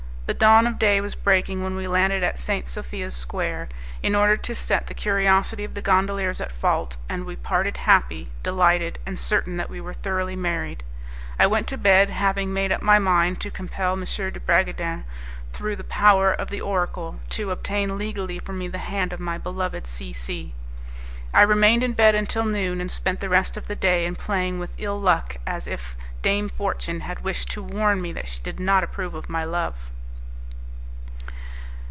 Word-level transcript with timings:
The 0.27 0.37
dawn 0.45 0.65
of 0.65 0.79
day 0.79 1.01
was 1.01 1.13
breaking 1.13 1.61
when 1.61 1.75
we 1.75 1.89
landed 1.89 2.23
at 2.23 2.39
St. 2.39 2.65
Sophia's 2.65 3.13
Square, 3.13 3.67
in 4.01 4.15
order 4.15 4.37
to 4.37 4.55
set 4.55 4.87
the 4.87 4.93
curiosity 4.93 5.65
of 5.65 5.73
the 5.73 5.81
gondoliers 5.81 6.39
at 6.39 6.53
fault, 6.53 6.95
and 7.09 7.25
we 7.25 7.35
parted 7.35 7.75
happy, 7.75 8.29
delighted, 8.41 8.97
and 9.05 9.19
certain 9.19 9.57
that 9.57 9.69
we 9.69 9.81
were 9.81 9.93
thoroughly 9.93 10.37
married. 10.37 10.85
I 11.37 11.47
went 11.47 11.67
to 11.67 11.77
bed, 11.77 12.09
having 12.11 12.53
made 12.53 12.71
up 12.71 12.81
my 12.81 12.97
mind 12.97 13.41
to 13.41 13.51
compel 13.51 13.91
M. 13.91 14.05
de 14.05 14.39
Bragadin, 14.39 15.03
through 15.51 15.75
the 15.75 15.83
power 15.83 16.31
of 16.31 16.49
the 16.49 16.61
oracle, 16.61 17.19
to 17.31 17.51
obtain 17.51 17.97
legally 17.97 18.39
for 18.39 18.53
me 18.53 18.69
the 18.69 18.77
hand 18.77 19.11
of 19.11 19.19
my 19.19 19.37
beloved 19.37 19.85
C 19.85 20.13
C. 20.13 20.53
I 21.33 21.41
remained 21.41 21.83
in 21.83 21.91
bed 21.91 22.15
until 22.15 22.45
noon, 22.45 22.79
and 22.79 22.89
spent 22.89 23.19
the 23.19 23.27
rest 23.27 23.57
of 23.57 23.67
the 23.67 23.75
day 23.75 24.05
in 24.05 24.15
playing 24.15 24.59
with 24.59 24.71
ill 24.77 24.97
luck, 25.01 25.35
as 25.45 25.67
if 25.67 25.97
Dame 26.21 26.47
Fortune 26.47 27.01
had 27.01 27.19
wished 27.21 27.49
to 27.51 27.61
warn 27.61 28.01
me 28.01 28.13
that 28.13 28.29
she 28.29 28.39
did 28.39 28.61
not 28.61 28.81
approve 28.85 29.13
of 29.13 29.27
my 29.27 29.43
love. 29.43 29.89